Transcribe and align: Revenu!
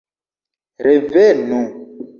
Revenu! 0.87 1.61